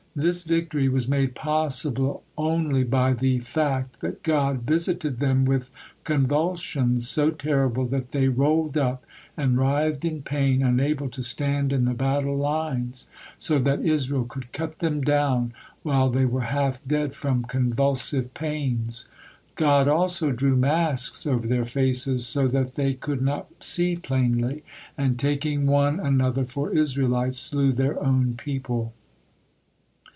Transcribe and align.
This 0.13 0.43
victory 0.43 0.89
was 0.89 1.07
made 1.07 1.35
possible 1.35 2.21
only 2.37 2.83
by 2.83 3.13
the 3.13 3.39
fact 3.39 4.01
that 4.01 4.23
God 4.23 4.63
visited 4.63 5.21
them 5.21 5.45
with 5.45 5.71
convulsions 6.03 7.07
so 7.07 7.31
terrible 7.31 7.85
that 7.85 8.09
they 8.09 8.27
rolled 8.27 8.77
up 8.77 9.05
and 9.37 9.57
writhed 9.57 10.03
in 10.03 10.21
pain, 10.21 10.61
unable 10.63 11.07
to 11.07 11.23
stand 11.23 11.71
in 11.71 11.85
the 11.85 11.93
battle 11.93 12.35
lines, 12.35 13.07
so 13.37 13.57
that 13.59 13.85
Israel 13.85 14.25
could 14.25 14.51
cut 14.51 14.79
them 14.79 14.99
down 14.99 15.53
while 15.81 16.09
they 16.09 16.25
were 16.25 16.41
half 16.41 16.85
dead 16.85 17.15
from 17.15 17.43
convulsive 17.45 18.33
pains. 18.33 19.05
God 19.55 19.87
also 19.87 20.33
drew 20.33 20.57
masks 20.57 21.25
over 21.25 21.47
their 21.47 21.63
faces, 21.65 22.27
so 22.27 22.49
that 22.49 22.75
they 22.75 22.95
could 22.95 23.21
not 23.21 23.47
see 23.63 23.95
plainly, 23.95 24.65
and 24.97 25.17
taking 25.17 25.65
one 25.67 26.01
another 26.01 26.43
for 26.43 26.73
Israelites, 26.75 27.39
slew 27.39 27.71
their 27.71 27.97
own 28.03 28.33
people. 28.33 28.91